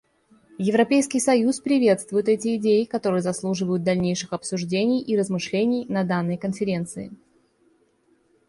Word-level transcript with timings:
Европейский 0.57 1.19
союз 1.19 1.59
приветствует 1.59 2.27
эти 2.27 2.55
идеи, 2.55 2.85
которые 2.85 3.21
заслуживают 3.21 3.83
дальнейших 3.83 4.33
обсуждений 4.33 5.03
и 5.03 5.15
размышлений 5.15 5.85
на 5.89 6.03
данной 6.03 6.37
Конференции. 6.37 7.11